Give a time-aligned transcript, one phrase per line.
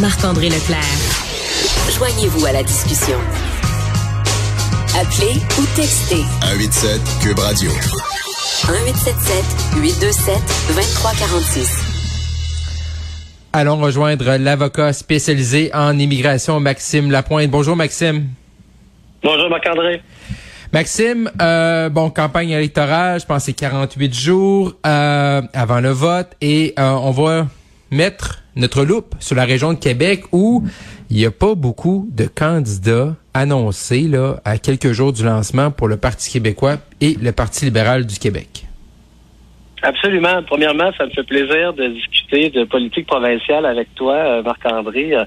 [0.00, 0.78] Marc-André Leclerc.
[1.96, 3.18] Joignez-vous à la discussion.
[4.96, 6.22] Appelez ou textez.
[6.40, 7.68] 187 Cube Radio.
[7.70, 10.36] 1877 827
[10.68, 11.84] 2346.
[13.52, 17.50] Allons rejoindre l'avocat spécialisé en immigration, Maxime Lapointe.
[17.50, 18.28] Bonjour, Maxime.
[19.24, 20.00] Bonjour, Marc-André.
[20.72, 26.74] Maxime, euh, bon, campagne électorale, je pense c'est 48 jours euh, avant le vote et
[26.78, 27.48] euh, on va
[27.90, 30.62] mettre notre loupe sur la région de Québec où
[31.10, 35.88] il n'y a pas beaucoup de candidats annoncés là, à quelques jours du lancement pour
[35.88, 38.64] le Parti québécois et le Parti libéral du Québec.
[39.82, 40.42] Absolument.
[40.42, 45.14] Premièrement, ça me fait plaisir de discuter de politique provinciale avec toi, euh, Marc-André.
[45.14, 45.24] Euh,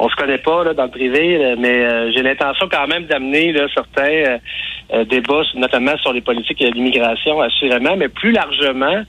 [0.00, 3.54] on se connaît pas là, dans le privé, mais euh, j'ai l'intention quand même d'amener
[3.72, 4.38] certains
[5.08, 9.02] débats, notamment sur les politiques d'immigration, assurément, mais plus largement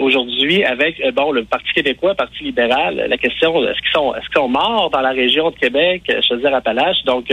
[0.00, 4.26] aujourd'hui avec bon le Parti québécois, le Parti libéral, la question est-ce qu'ils sont est-ce
[4.26, 7.04] qu'ils sont morts dans la région de Québec, Chaudière-Appalaches.
[7.04, 7.26] Donc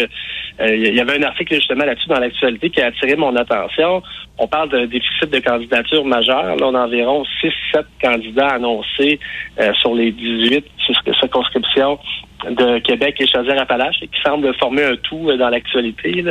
[0.59, 4.03] il y avait un article justement là-dessus dans l'actualité qui a attiré mon attention.
[4.37, 9.19] On parle d'un déficit de candidature majeur on a environ 6-7 candidats annoncés
[9.59, 10.65] euh, sur les 18
[11.19, 11.99] circonscriptions
[12.49, 16.23] de Québec et Chaudière-Appalaches qui semblent former un tout euh, dans l'actualité,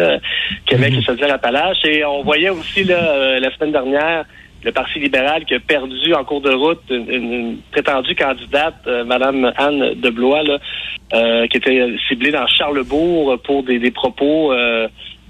[0.66, 1.02] Québec et mhm.
[1.02, 1.84] Chaudière-Appalaches.
[1.84, 4.24] Et on voyait aussi euh, la semaine dernière
[4.64, 9.94] le Parti libéral qui a perdu en cours de route une, prétendue candidate, Madame Anne
[9.94, 14.54] Deblois, là, qui était ciblée dans Charlebourg pour des, propos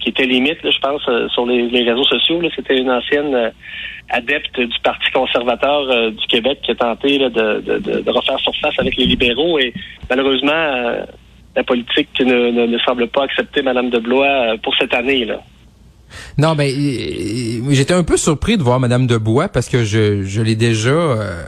[0.00, 1.00] qui étaient limites, je pense,
[1.32, 2.42] sur les, réseaux sociaux.
[2.54, 3.52] C'était une ancienne
[4.12, 7.28] adepte du Parti conservateur euh, du Québec qui a tenté de,
[7.60, 9.72] de, refaire surface avec les libéraux et
[10.12, 11.04] malheureusement euh,
[11.56, 15.40] la politique ne, ne, semble pas accepter Mme de Blois euh, pour cette année là.
[16.36, 16.70] Non, mais
[17.70, 21.42] j'étais un peu surpris de voir Madame Debois parce que je, l'ai déjà, euh,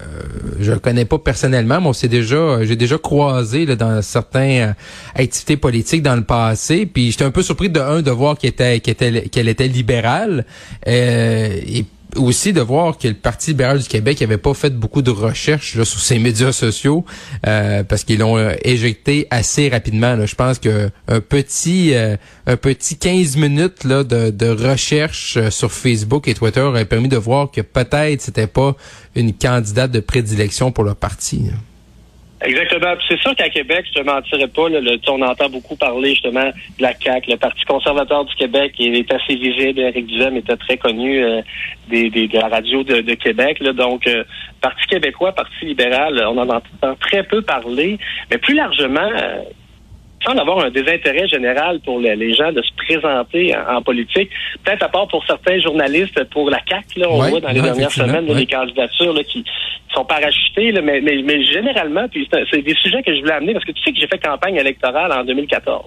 [0.58, 4.74] je connais pas personnellement, mais on s'est déjà, j'ai déjà croisé dans certaines
[5.14, 6.86] activités politiques dans le passé.
[6.86, 10.46] Puis j'étais un peu surpris de un de voir qu'elle était, libérale
[10.86, 11.84] et
[12.16, 15.74] aussi de voir que le Parti libéral du Québec n'avait pas fait beaucoup de recherches
[15.74, 17.04] là, sur ses médias sociaux
[17.46, 20.14] euh, parce qu'ils l'ont euh, éjecté assez rapidement.
[20.14, 20.26] Là.
[20.26, 22.16] Je pense que un petit euh,
[22.46, 27.16] un petit 15 minutes là, de, de recherche sur Facebook et Twitter aurait permis de
[27.16, 28.76] voir que peut-être c'était pas
[29.14, 31.50] une candidate de prédilection pour le parti.
[32.42, 32.94] Exactement.
[33.08, 36.82] C'est sûr qu'à Québec, je te mentirais pas, le, on entend beaucoup parler justement de
[36.82, 39.80] la CAQ, le Parti conservateur du Québec, il est assez visible.
[39.80, 41.40] Eric Duhem était très connu euh,
[41.88, 43.58] des, des, de la radio de, Québec.
[43.60, 44.24] Là, donc, euh,
[44.60, 47.98] Parti québécois, Parti libéral, on en entend très peu parler.
[48.30, 49.38] Mais plus largement, euh,
[50.24, 54.30] semble avoir un désintérêt général pour les, gens de se présenter en, politique.
[54.64, 57.90] Peut-être à part pour certains journalistes, pour la CAQ, là, on voit dans les dernières
[57.90, 59.44] semaines des candidatures là, qui,
[59.94, 63.52] sont parachutées, là, mais, mais, mais, généralement, puis c'est des sujets que je voulais amener
[63.52, 65.84] parce que tu sais que j'ai fait campagne électorale en 2014.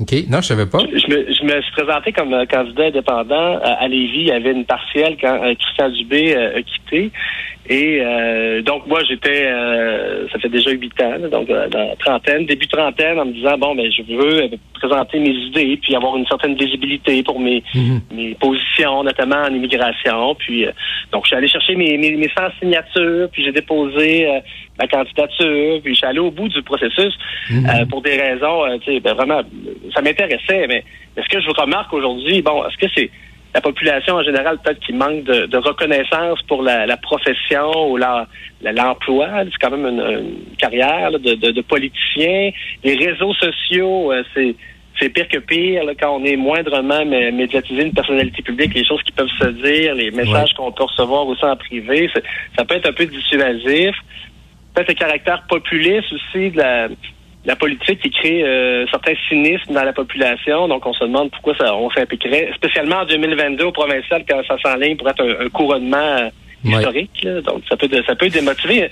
[0.00, 0.12] OK.
[0.28, 0.80] Non, je savais pas.
[0.80, 4.22] Je, me, je me suis présenté comme euh, candidat indépendant à Lévis.
[4.22, 7.12] Il y avait une partielle quand euh, Christian Dubé euh, a quitté.
[7.68, 8.02] Et
[8.62, 9.50] donc moi j'étais
[10.30, 13.90] ça fait déjà huit ans, donc dans trentaine, début trentaine, en me disant bon ben
[13.90, 18.00] je veux présenter mes idées puis avoir une certaine visibilité pour mes mhm.
[18.12, 20.34] mes positions, notamment en immigration.
[20.34, 20.66] Puis
[21.10, 24.28] donc je suis allé chercher mes, mes, mes 100 signatures, puis j'ai déposé
[24.78, 27.14] ma candidature, puis je suis allé au bout du processus
[27.50, 27.88] mhm.
[27.88, 29.40] pour des raisons, tu sais, ben, vraiment
[29.94, 30.84] ça m'intéressait, mais
[31.16, 33.10] est-ce que je vous remarque aujourd'hui, bon, est-ce que c'est
[33.54, 39.28] la population en général peut-être qui manque de, reconnaissance pour la, profession ou l'emploi.
[39.44, 42.50] c'est quand même une, carrière de, de, politicien.
[42.82, 44.56] Les réseaux sociaux, euh, c'est
[45.00, 49.10] c'est pire que pire quand on est moindrement médiatisé une personnalité publique, les choses qui
[49.10, 52.08] peuvent se dire, les messages qu'on peut recevoir aussi en privé,
[52.56, 53.96] ça peut être un peu dissuasif.
[54.72, 56.88] Peut-être le caractère populiste aussi de la,
[57.44, 60.66] la politique qui crée euh, certains cynismes dans la population.
[60.68, 64.56] Donc, on se demande pourquoi ça, on s'impliquerait, spécialement en 2022 au provincial, quand ça
[64.58, 66.30] s'enligne pour être un, couronnement
[66.64, 67.26] historique.
[67.44, 68.90] Donc, ça peut, ça peut démotiver.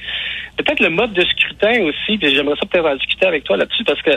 [0.57, 3.85] Peut-être le mode de scrutin aussi, puis j'aimerais ça peut-être en discuter avec toi là-dessus,
[3.85, 4.11] parce que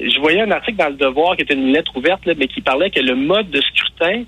[0.00, 2.90] je voyais un article dans Le Devoir qui était une lettre ouverte, mais qui parlait
[2.90, 4.24] que le mode de scrutin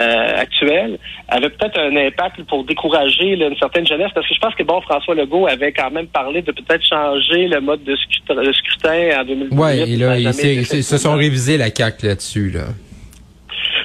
[0.00, 0.98] euh, actuel
[1.28, 4.80] avait peut-être un impact pour décourager une certaine jeunesse, parce que je pense que bon,
[4.82, 9.58] François Legault avait quand même parlé de peut-être changer le mode de scrutin, en 2018.
[9.58, 12.50] Oui, ils se sont révisés la CAQ là-dessus.
[12.50, 12.66] Là.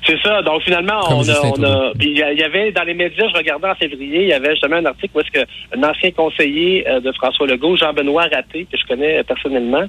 [0.05, 0.41] C'est ça.
[0.41, 3.75] Donc finalement, on a, on a il y avait dans les médias, je regardais en
[3.75, 5.47] février, il y avait justement un article où est-ce que
[5.77, 9.85] un ancien conseiller euh, de François Legault, Jean-Benoît Raté, que je connais personnellement,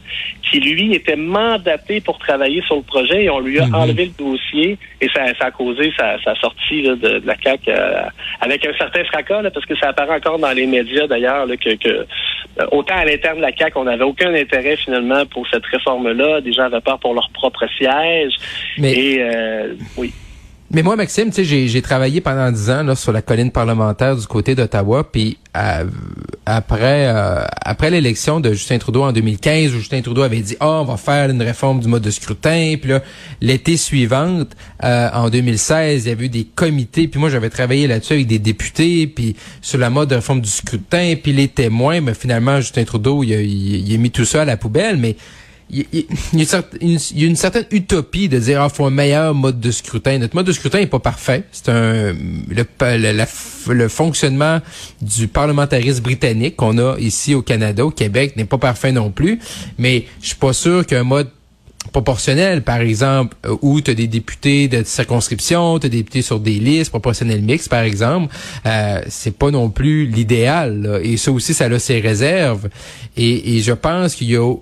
[0.49, 3.75] qui lui était mandaté pour travailler sur le projet et on lui a mhm.
[3.75, 8.03] enlevé le dossier et ça, ça a causé sa, sa sortie de, la CAC euh,
[8.41, 11.89] avec un certain fracas parce que ça apparaît encore dans les médias d'ailleurs que, que
[11.89, 12.05] euh,
[12.73, 16.41] autant à l'interne de la CAQ, on n'avait aucun intérêt finalement pour cette réforme-là.
[16.41, 18.35] Des gens avaient peur pour leur propre siège.
[18.79, 18.93] Mais...
[18.93, 20.13] Et euh, oui.
[20.75, 24.17] Mais moi, Maxime, tu sais, j'ai travaillé pendant dix ans là, sur la colline parlementaire
[24.17, 25.85] du côté d'Ottawa, puis euh,
[26.47, 30.81] après euh, après l'élection de Justin Trudeau en 2015, où Justin Trudeau avait dit, ah,
[30.81, 33.03] on va faire une réforme du mode de scrutin, puis là,
[33.41, 37.87] l'été suivante, euh, en 2016, il y avait eu des comités, puis moi, j'avais travaillé
[37.87, 42.01] là-dessus avec des députés, puis sur la mode de réforme du scrutin, puis les témoins,
[42.01, 45.15] mais finalement, Justin Trudeau, il a, il a mis tout ça à la poubelle, mais
[45.71, 45.87] il
[46.35, 50.19] y, a une certaine utopie de dire ah faut un meilleur mode de scrutin.
[50.19, 51.45] Notre mode de scrutin est pas parfait.
[51.53, 53.25] C'est un le,
[53.73, 54.61] le, fonctionnement
[55.01, 59.41] du parlementarisme britannique qu'on a ici au Canada, au Québec n'est pas parfait non plus.
[59.79, 61.29] Mais je suis pas sûr qu'un mode
[61.93, 66.41] proportionnel, par exemple, où tu as des députés de circonscription, tu as des députés sur
[66.41, 68.35] des listes proportionnelles mixtes, par exemple,
[68.67, 71.01] euh, c'est pas non plus l'idéal.
[71.03, 72.69] Et ça aussi, ça a ses réserves.
[73.17, 74.55] Et, et je pense qu'il y a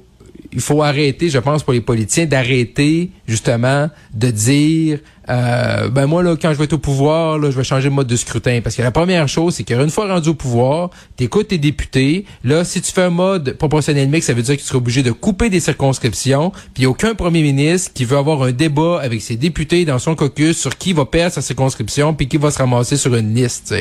[0.53, 4.99] il faut arrêter, je pense, pour les politiciens, d'arrêter justement de dire
[5.31, 7.95] euh, ben moi là quand je vais être au pouvoir là je vais changer le
[7.95, 8.61] mode de scrutin.
[8.63, 12.27] Parce que la première chose c'est qu'une fois rendu au pouvoir t'écoutes tes députés.
[12.45, 15.03] Là si tu fais un mode proportionnel mix ça veut dire que tu seras obligé
[15.03, 16.53] de couper des circonscriptions.
[16.75, 20.59] Puis aucun premier ministre qui veut avoir un débat avec ses députés dans son caucus
[20.59, 23.75] sur qui va perdre sa circonscription puis qui va se ramasser sur une liste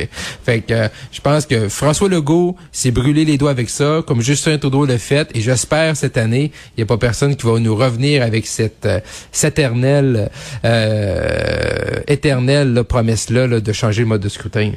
[0.44, 4.56] fait que je pense que François Legault s'est brûlé les doigts avec ça comme Justin
[4.56, 7.76] Trudeau l'a fait et j'espère cette année il n'y a pas personne qui va nous
[7.76, 9.00] revenir avec cette euh,
[9.44, 10.30] éternelle
[10.64, 14.72] euh, éternelle promesse-là de changer le mode de scrutin.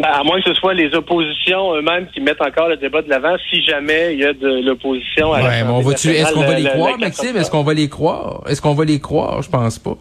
[0.00, 3.08] Ben, à moins que ce soit les oppositions eux-mêmes qui mettent encore le débat de
[3.08, 6.68] l'avant, si jamais il y a de l'opposition à ouais, la Est-ce qu'on va les
[6.68, 7.36] croire, Maxime?
[7.36, 8.42] Est-ce qu'on va les croire?
[8.48, 9.42] Est-ce qu'on va les croire?
[9.42, 9.96] Je pense pas.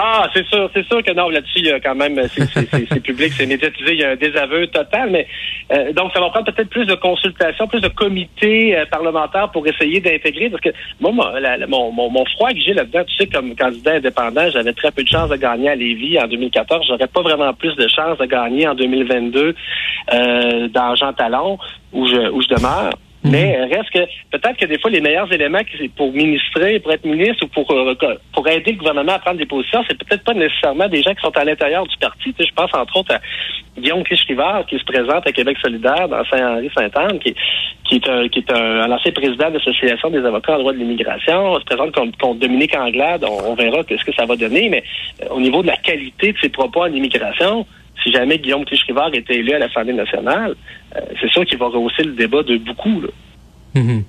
[0.00, 3.32] Ah, c'est sûr, c'est sûr que non, là-dessus, il y a quand même, c'est public,
[3.32, 5.26] c'est médiatisé, il y a un désaveu total, mais
[5.72, 9.66] euh, donc ça va prendre peut-être plus de consultations, plus de comités euh, parlementaires pour
[9.66, 10.68] essayer d'intégrer, parce que
[11.00, 14.92] moi, mon, mon, mon, froid que j'ai là-dedans, tu sais, comme candidat indépendant, j'avais très
[14.92, 18.18] peu de chances de gagner à Lévis en 2014, j'aurais pas vraiment plus de chances
[18.18, 19.56] de gagner en 2022
[20.12, 21.58] euh, dans Jean Talon,
[21.92, 22.92] où je, où je demeure.
[23.24, 23.32] Mhm.
[23.32, 25.60] Mais reste que peut-être que des fois, les meilleurs éléments
[25.96, 27.94] pour ministrer, pour être ministre ou pour, euh,
[28.32, 31.22] pour aider le gouvernement à prendre des positions, c'est peut-être pas nécessairement des gens qui
[31.22, 32.32] sont à l'intérieur du parti.
[32.32, 33.20] Tu sais, je pense entre autres à
[33.76, 37.34] Guillaume Clich-Rivard, qui se présente à Québec solidaire dans Saint-Henri-Sainte-Anne, qui,
[37.84, 40.78] qui est un, qui est un, ancien président de l'Association des avocats en droit de
[40.78, 41.52] l'immigration.
[41.52, 43.24] On se présente contre, Dominique Anglade.
[43.24, 44.68] On, verra ce que ça va donner.
[44.68, 44.84] Mais
[45.22, 47.66] euh, au niveau de la qualité de ses propos en immigration,
[48.02, 50.54] si jamais Guillaume Clich-Rivard était élu à l'Assemblée nationale,
[50.96, 53.02] euh, c'est sûr qu'il va rehausser le débat de beaucoup.
[53.74, 54.04] Mhm.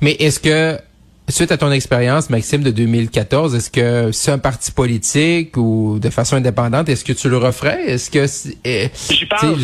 [0.00, 0.78] Mais est-ce que,
[1.28, 6.10] suite à ton expérience, Maxime, de 2014, est-ce que c'est un parti politique ou de
[6.10, 7.84] façon indépendante, est-ce que tu le referais?
[7.86, 8.26] Est-ce que...
[8.64, 9.56] Eh, j'y pense,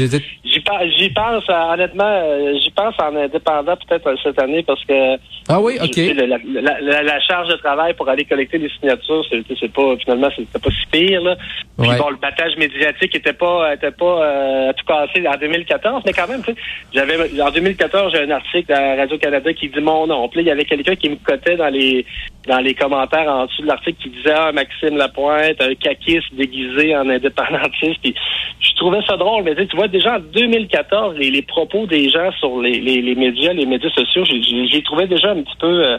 [0.97, 5.17] j'y pense, honnêtement, euh, j'y pense en indépendant peut-être cette année parce que...
[5.49, 5.97] Ah oui, OK.
[5.97, 10.87] la, charge de travail pour aller collecter des signatures, c'est pas, finalement, c'était pas si
[10.91, 11.37] pire, là.
[11.79, 16.13] Puis bon, le battage médiatique était pas était pas euh, tout cassé en 2014, mais
[16.13, 16.59] quand même, tu sais,
[16.93, 20.29] j'avais en 2014, j'ai un article à Radio-Canada qui dit mon nom.
[20.29, 22.05] Puis il y avait quelqu'un qui me cotait dans les
[22.49, 26.97] dans les commentaires en dessous de l'article qui disait Ah, Maxime Lapointe, un caquiste déguisé
[26.97, 28.01] en indépendantiste.
[28.03, 28.15] Puis
[28.61, 30.21] je trouvais ça drôle, mais tu vois, déjà en
[30.59, 34.83] 2014, les, les propos des gens sur les, les, les médias, les médias sociaux, j'ai
[34.83, 35.99] trouvé déjà un petit peu euh,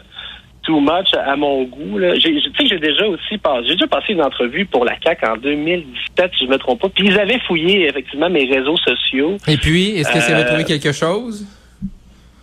[0.63, 1.99] too much à mon goût.
[1.99, 5.37] Tu sais, j'ai déjà aussi passé, j'ai déjà passé une entrevue pour la CAC en
[5.37, 6.89] 2017, si je me trompe pas.
[6.89, 9.37] Puis ils avaient fouillé effectivement mes réseaux sociaux.
[9.47, 11.45] Et puis, est-ce que ça avait trouvé quelque chose?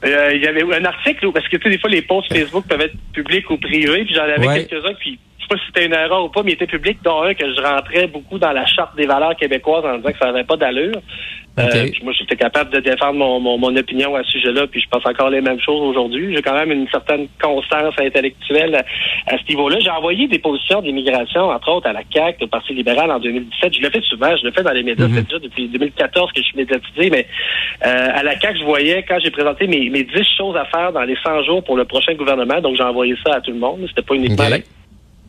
[0.05, 2.65] Euh, il y avait un article, parce que tu sais, des fois, les posts Facebook
[2.69, 5.93] peuvent être publics ou privés, puis j'en avais quelques-uns, puis sais pas si c'était une
[5.93, 8.67] erreur ou pas, mais il était public, dont un que je rentrais beaucoup dans la
[8.67, 11.01] charte des valeurs québécoises en disant que ça n'avait pas d'allure.
[11.59, 15.07] Euh, moi, j'étais capable de défendre mon, mon, opinion à ce sujet-là, puis je pense
[15.07, 16.35] encore les mêmes choses aujourd'hui.
[16.35, 18.85] J'ai quand même une certaine constance intellectuelle
[19.27, 19.79] à, ce niveau-là.
[19.81, 23.75] J'ai envoyé des positions d'immigration, entre autres à la CAQ, au Parti libéral en 2017.
[23.75, 26.43] Je l'ai fait souvent, je l'ai fait dans les médias, mm déjà depuis 2014 que
[26.43, 27.27] je suis médiatisé, mais
[27.87, 30.93] euh, à la CAQ, je voyais, quand j'ai présenté mes, mes 10 choses à faire
[30.93, 33.59] dans les 100 jours pour le prochain gouvernement, donc j'ai envoyé ça à tout le
[33.59, 34.59] monde, c'était pas uniquement à la...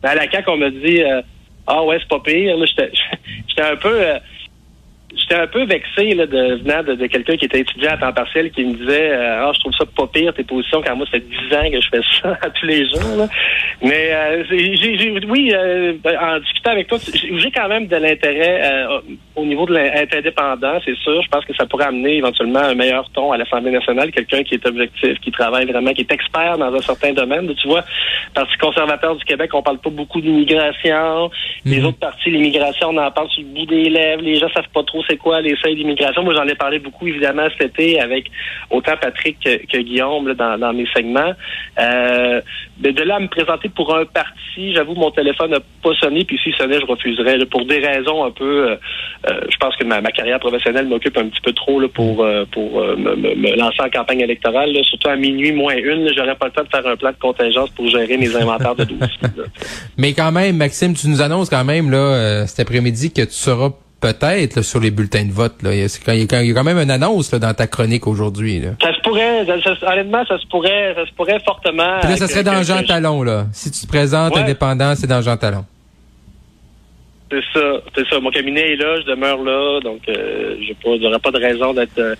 [0.02, 1.22] à la CAQ, on m'a dit, euh,
[1.66, 2.56] ah ouais, c'est pas pire.
[2.66, 4.00] J'étais un peu
[5.16, 8.50] j'étais un peu vexé là, de venant de, quelqu'un qui était étudiant à temps partiel
[8.50, 11.12] qui me disait euh, Ah, je trouve ça pas pire tes positions quand moi ça
[11.12, 13.16] fait dix ans que je fais ça tous les jours.
[13.16, 13.28] Là.
[13.82, 18.86] Mais euh, j'ai, oui, euh, ben, en discutant avec toi, j'ai quand même de l'intérêt
[19.36, 21.22] au niveau de l'indépendant, c'est sûr.
[21.22, 24.54] Je pense que ça pourrait amener éventuellement un meilleur ton à l'Assemblée nationale, quelqu'un qui
[24.54, 27.52] est objectif, qui travaille vraiment, qui est expert dans un certain domaine.
[27.54, 27.84] Tu vois,
[28.34, 31.30] Parti conservateur du Québec, on parle pas beaucoup d'immigration.
[31.64, 31.86] Les mhm.
[31.86, 34.22] autres partis, l'immigration, on en parle sur le bout des lèvres.
[34.22, 36.22] Les gens savent pas trop c'est quoi les seuils d'immigration?
[36.22, 38.30] Moi, j'en ai parlé beaucoup, évidemment, cet été avec
[38.70, 41.32] autant Patrick que, Guillaume dans, mes segments.
[41.78, 42.40] Euh,
[42.78, 46.38] de, là à me présenter pour un parti, j'avoue, mon téléphone n'a pas sonné, puis
[46.42, 47.38] si sonnait, je refuserais.
[47.46, 48.70] pour des raisons un peu...
[48.70, 48.76] Euh,
[49.28, 52.44] euh, je pense que ma, carrière professionnelle m'occupe un petit peu trop là, pour, euh,
[52.50, 54.76] pour me, lancer en campagne électorale.
[54.84, 57.70] surtout à minuit moins une, j'aurais pas le temps de faire un plan de contingence
[57.70, 59.18] pour gérer mes inventaires de dossiers.
[59.96, 63.70] Mais quand même, Maxime, tu nous annonces quand même là cet après-midi que tu seras
[64.00, 65.62] peut-être sur les bulletins de vote.
[65.62, 65.74] Là.
[65.74, 68.62] Il, y a, quand même une annonce dans ta chronique aujourd'hui.
[68.80, 69.46] Ça se pourrait,
[69.82, 71.98] honnêtement, ça se pourrait, ça se pourrait fortement.
[72.00, 73.46] Puis là, ça serait dans Jean Talon, là.
[73.52, 75.64] Si tu te présentes indépendant, c'est dans Jean Talon.
[77.30, 77.60] C'est ça,
[77.94, 78.20] c'est ça.
[78.20, 82.16] Mon cabinet est là, je demeure là, donc euh, je n'aurais pas de raison d'être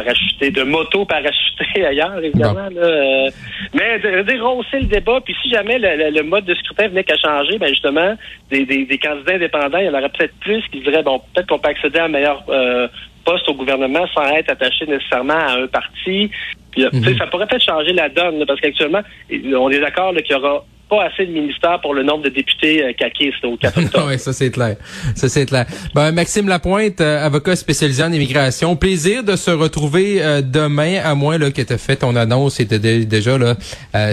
[0.00, 2.68] euh, de moto parachuté ailleurs, évidemment.
[2.70, 3.30] Là, euh,
[3.74, 7.68] mais de, le débat, puis si jamais le, mode de scrutin venait qu'à changer, ben
[7.68, 8.14] justement,
[8.50, 11.58] des, des, candidats indépendants, il y en aurait peut-être plus qui diraient, bon, peut-être qu'on
[11.58, 12.88] peut accéder à un meilleur euh,
[13.24, 16.30] poste au gouvernement sans être attaché nécessairement à un parti.
[16.72, 17.16] Puis, mhm.
[17.18, 21.04] Ça pourrait peut-être changer la donne, parce qu'actuellement, on est d'accord qu'il y aura pas
[21.04, 23.56] assez de ministères pour le nombre de députés euh, caquistes au
[24.06, 24.76] oui, ça c'est clair.
[25.14, 25.66] Ça c'est clair.
[25.94, 28.76] Ben, Maxime Lapointe, euh, avocat spécialisé en immigration.
[28.76, 32.64] Plaisir de se retrouver euh, demain, à moins là, que tu fait ton annonce et
[32.64, 33.54] déjà, là,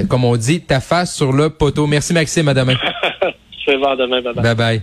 [0.09, 1.87] comme on dit, ta face sur le poteau.
[1.87, 2.75] Merci Maxime, à demain.
[3.65, 4.21] Je vais voir demain.
[4.21, 4.43] Bye bye.
[4.43, 4.81] bye, bye.